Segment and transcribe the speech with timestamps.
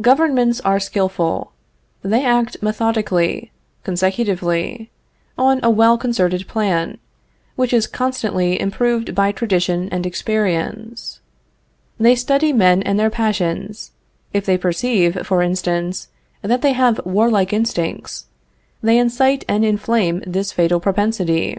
[0.00, 1.52] Governments are skillful.
[2.02, 3.52] They act methodically,
[3.84, 4.90] consecutively,
[5.38, 6.98] on a well concerted plan,
[7.54, 11.20] which is constantly improved by tradition and experience.
[12.00, 13.92] They study men and their passions.
[14.32, 16.08] If they perceive, for instance,
[16.40, 18.26] that they have warlike instincts,
[18.82, 21.56] they incite and inflame this fatal propensity.